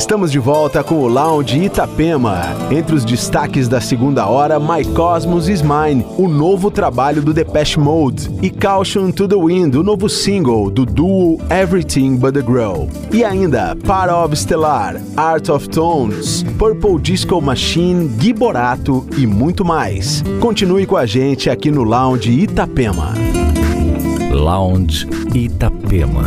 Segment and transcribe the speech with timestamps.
[0.00, 2.56] Estamos de volta com o Lounge Itapema.
[2.70, 7.78] Entre os destaques da segunda hora, My Cosmos Is Mine, o novo trabalho do Depeche
[7.78, 12.88] Mode, e Caution to the Wind, o novo single do duo Everything But The Grow.
[13.12, 19.66] E ainda, Part of Stellar, Art of Tones, Purple Disco Machine, Gui Borato e muito
[19.66, 20.24] mais.
[20.40, 23.12] Continue com a gente aqui no Lounge Itapema.
[24.32, 26.24] Lounge Itapema.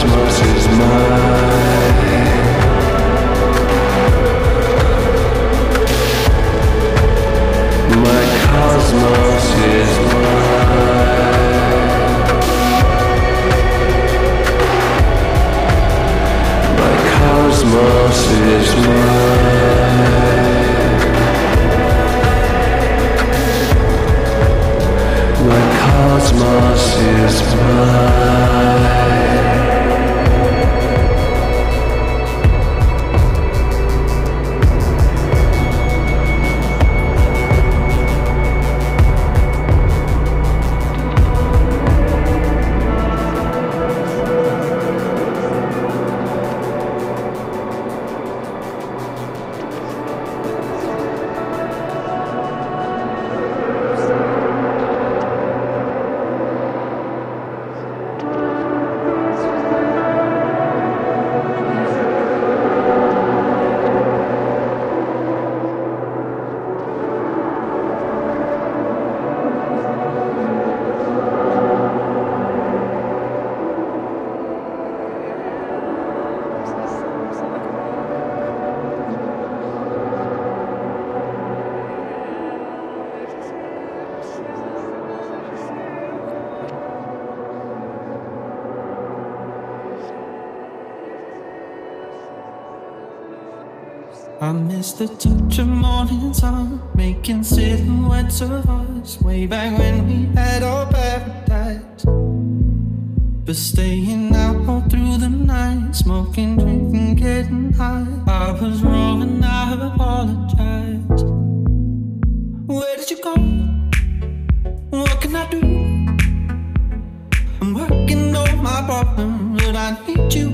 [0.00, 1.29] Christmas is mine.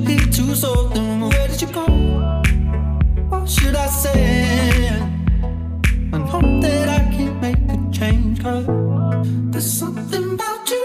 [0.04, 0.54] be too.
[0.94, 1.86] Then where did you go?
[3.28, 4.88] What should I say?
[6.12, 7.76] And hope that I can make a
[9.50, 10.84] there's something about you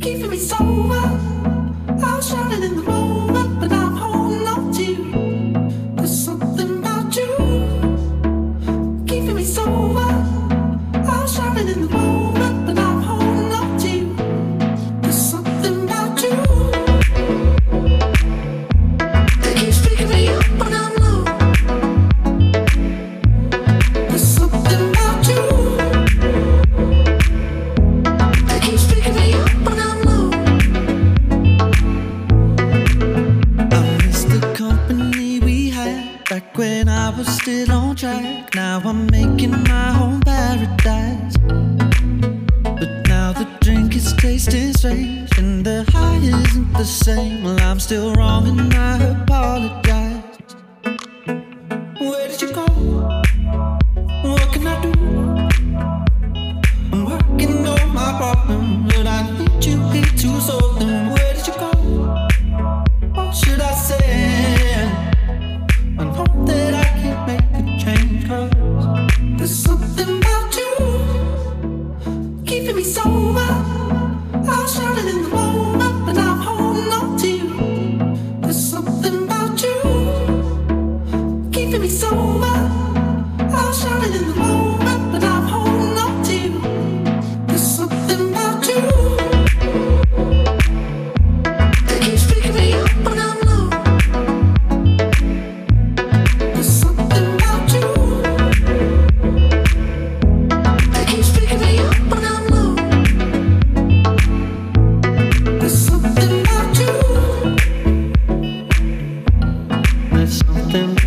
[0.00, 1.04] keeping me sober.
[1.88, 2.95] I was drowning in the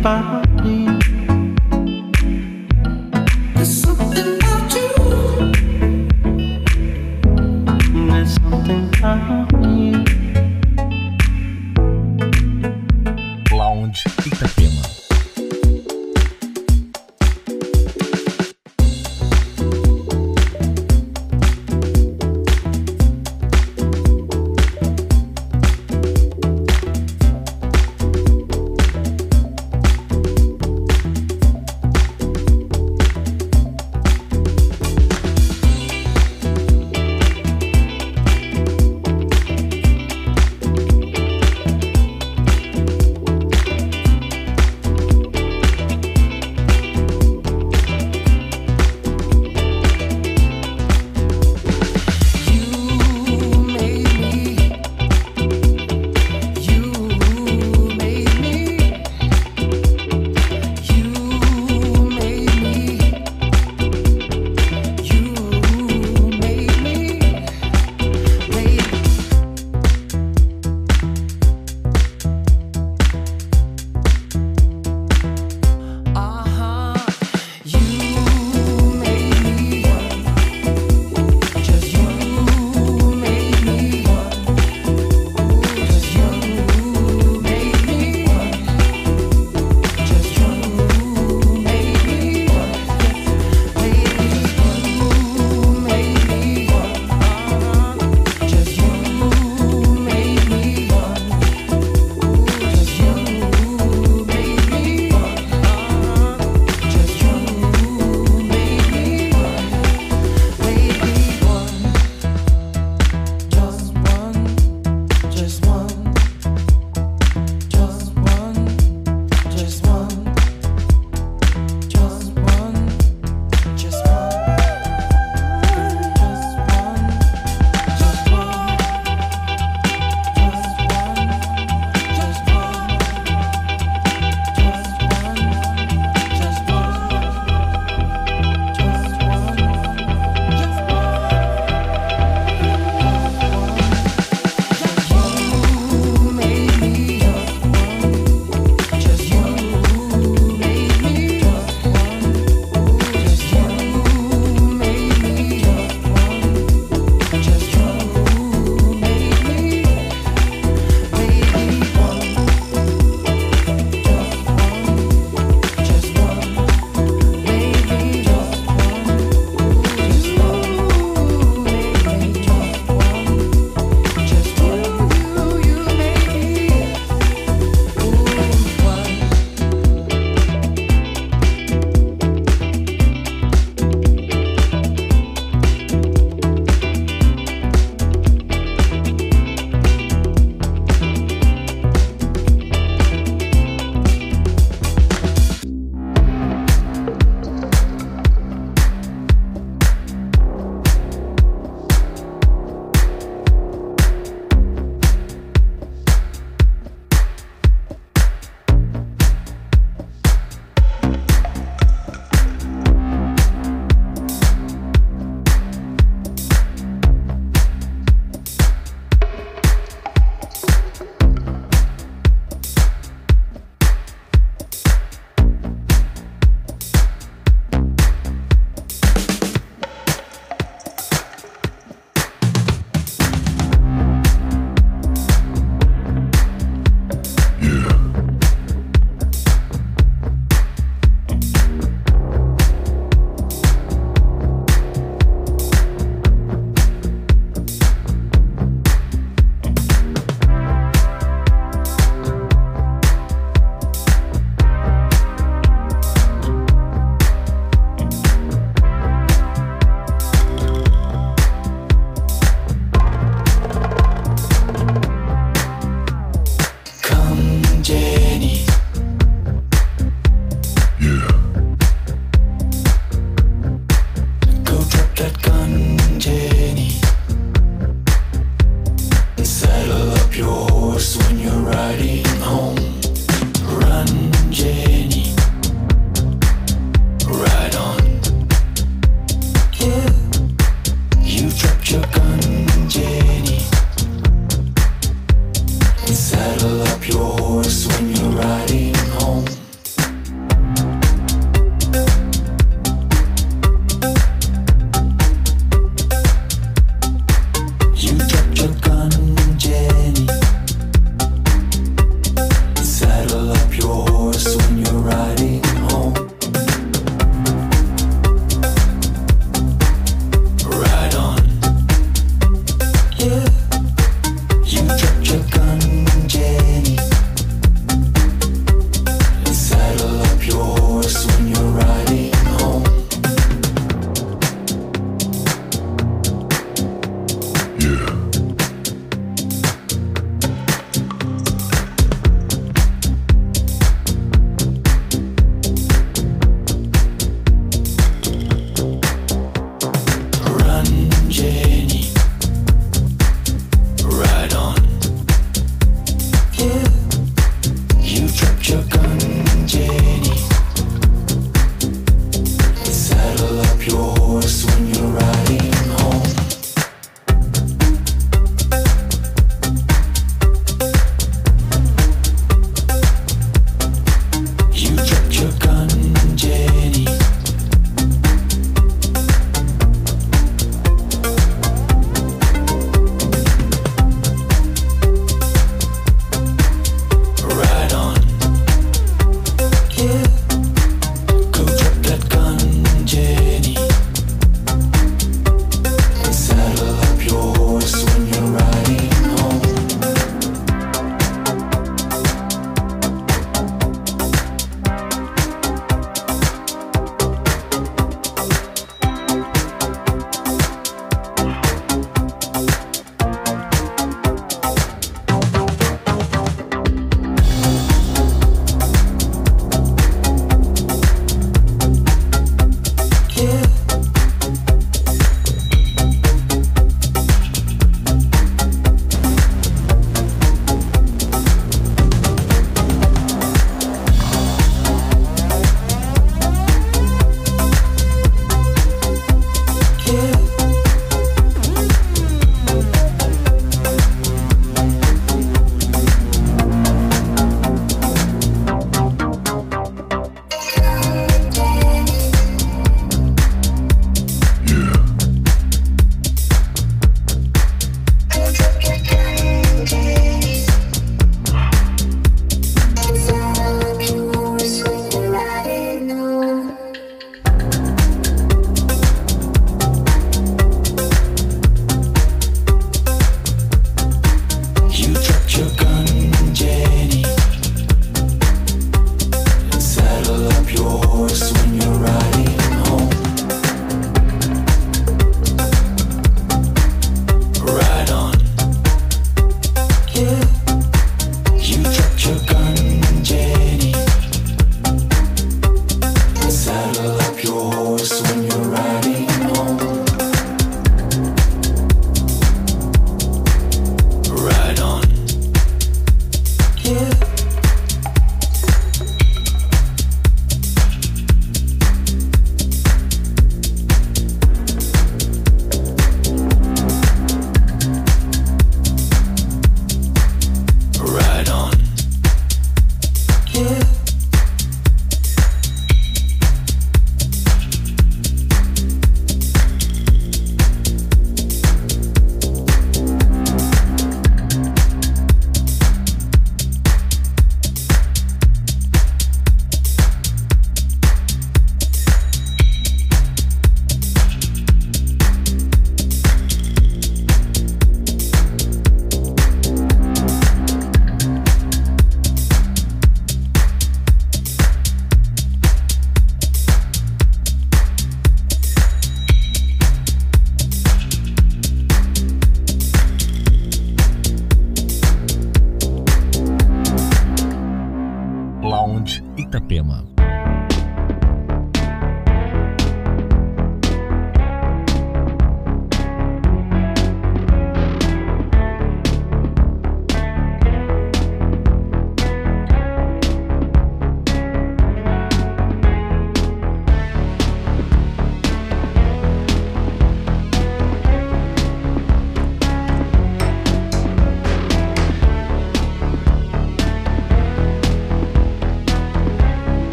[0.00, 0.85] Spanisch.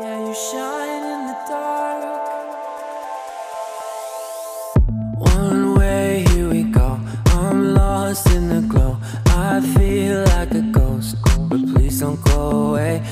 [0.00, 2.22] Yeah, you shine in the dark.
[5.18, 6.98] One way, here we go.
[7.26, 8.96] I'm lost in the glow.
[9.26, 11.16] I feel like a ghost,
[11.50, 13.02] but please don't go away.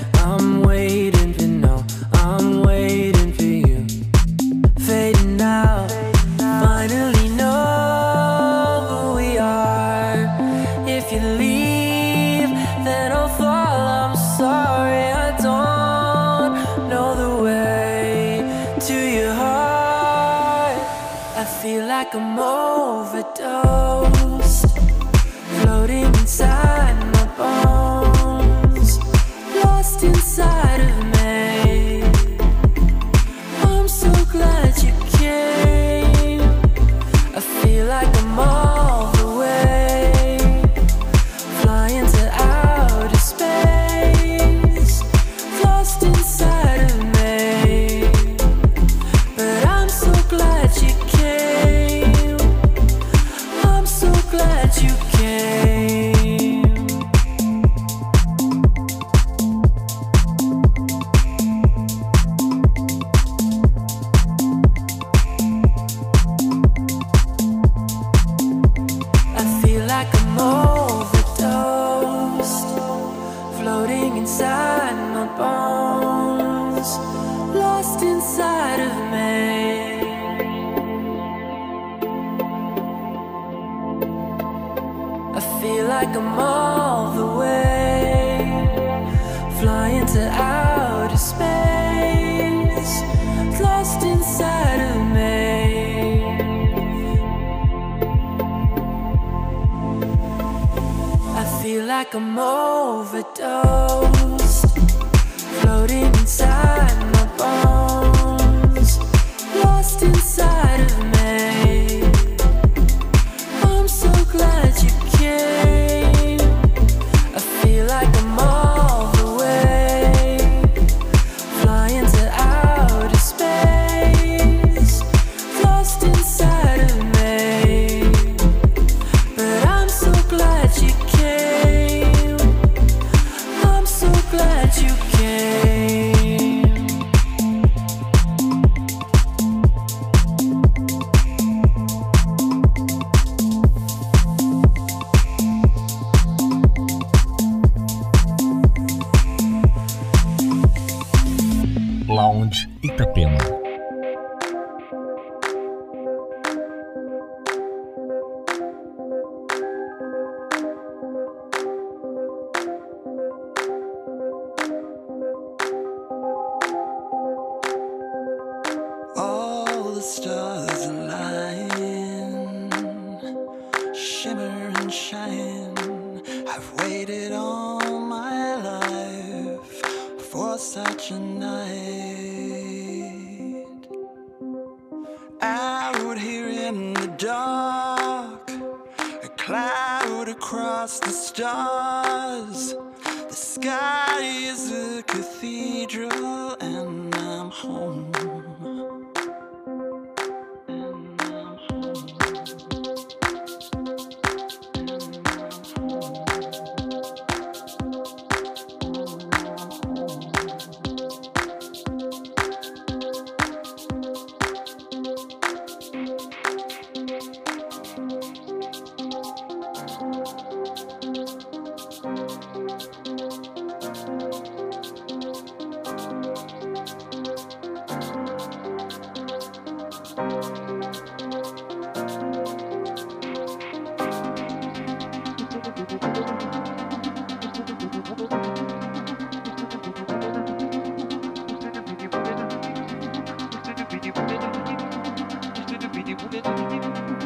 [246.31, 247.18] With you.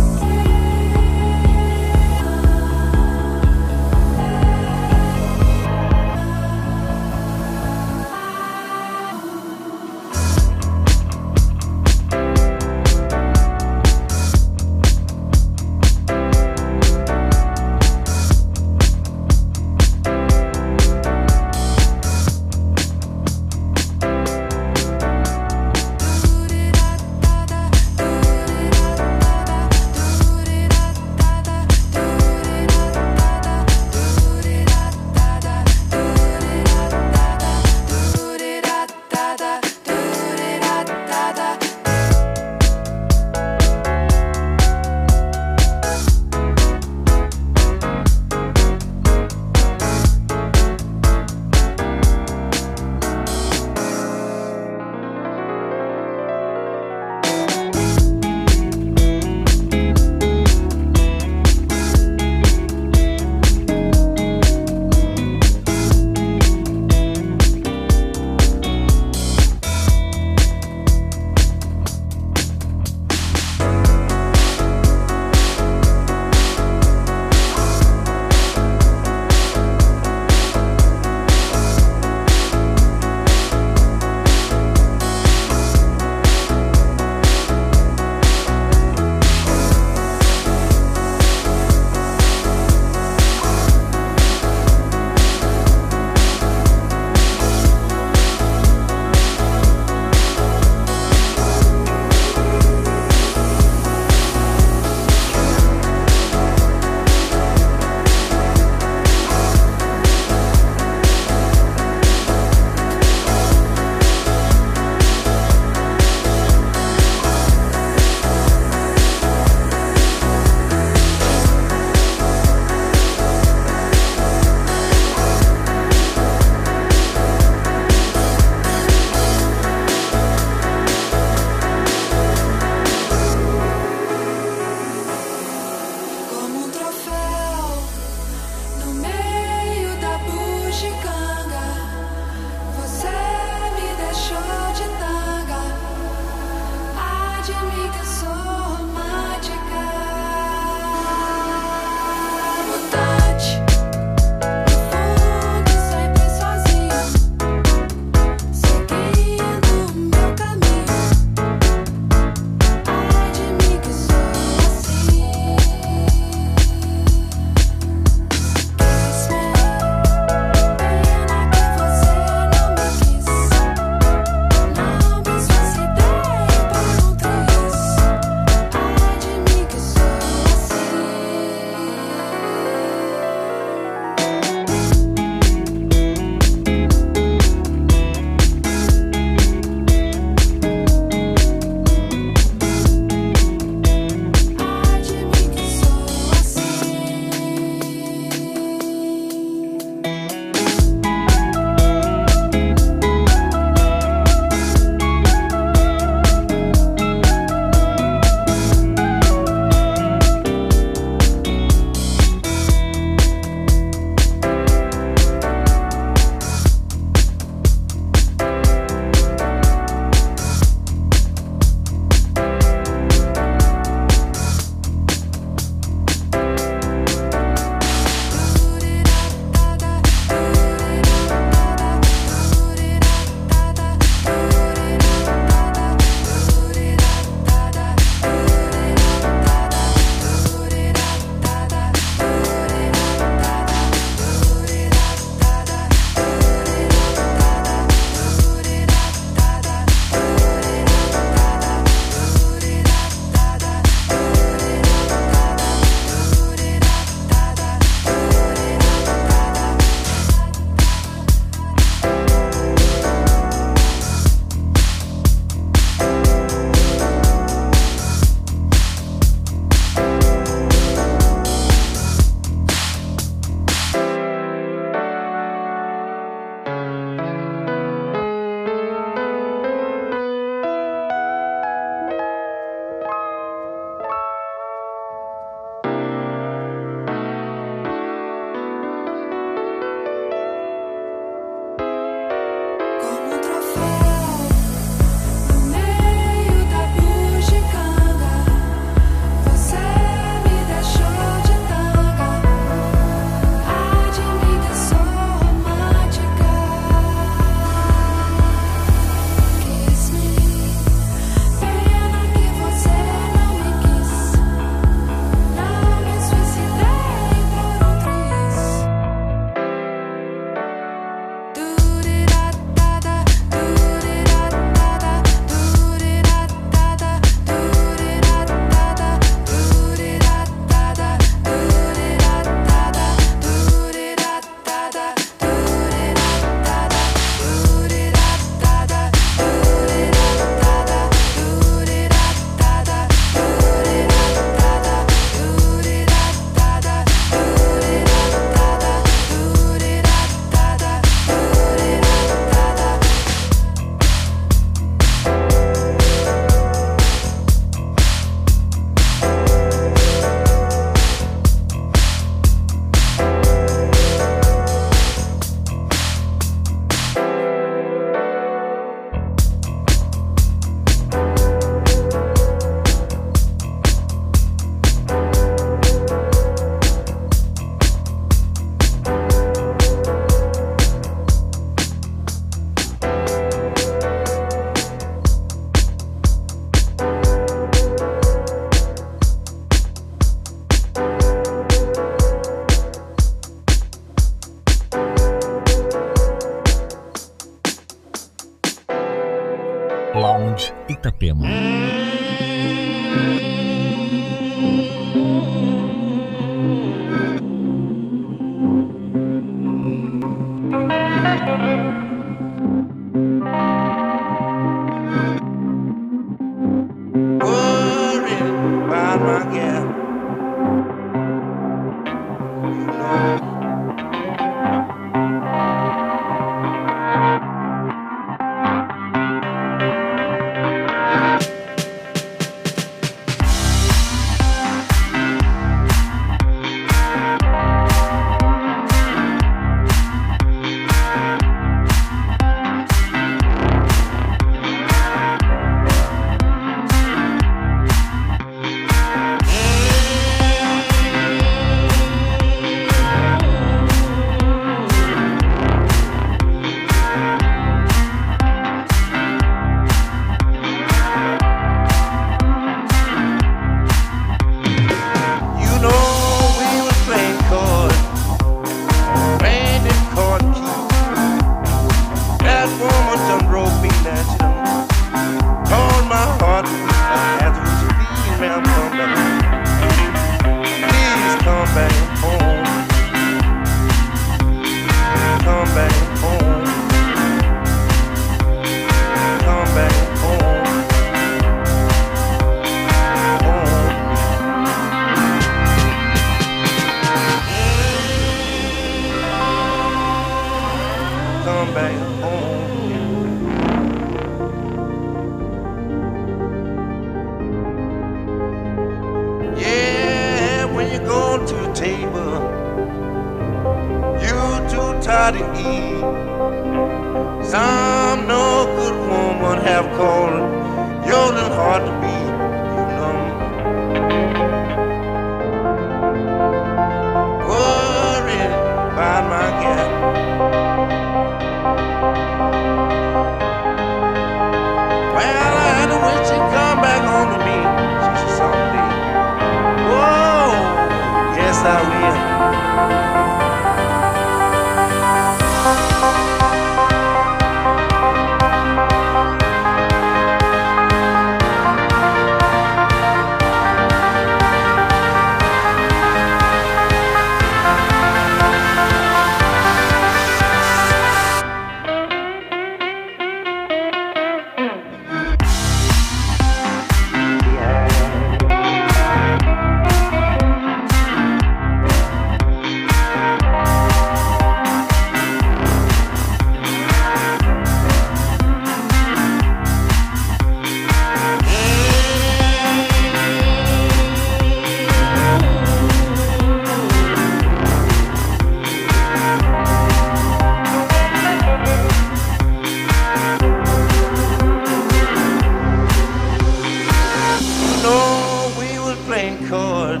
[599.88, 600.00] Lord.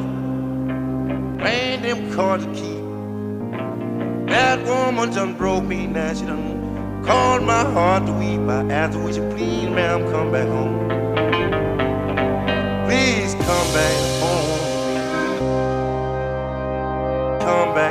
[1.38, 2.78] Man, them cards to keep.
[4.28, 8.40] That woman done broke me, now she done called my heart to weep.
[8.48, 10.88] I asked her, would you please, ma'am, come back home?
[12.86, 14.60] Please come back home.
[17.40, 17.87] Come back.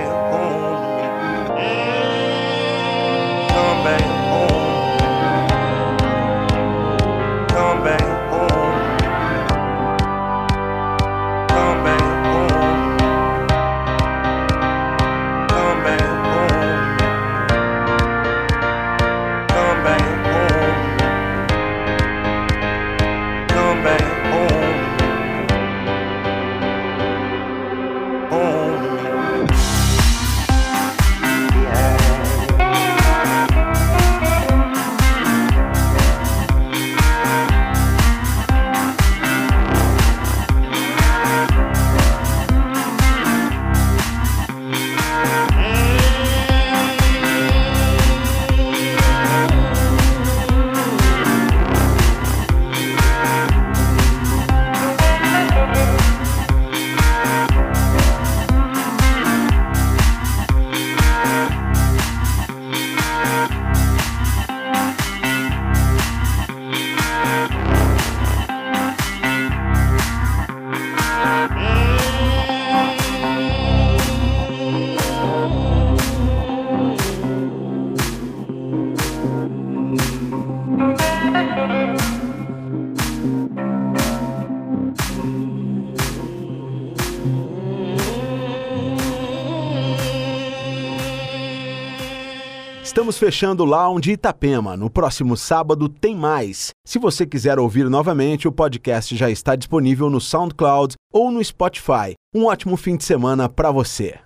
[93.07, 94.75] Estamos fechando o Lounge Itapema.
[94.75, 96.71] No próximo sábado tem mais.
[96.85, 102.15] Se você quiser ouvir novamente, o podcast já está disponível no SoundCloud ou no Spotify.
[102.35, 104.19] Um ótimo fim de semana para você.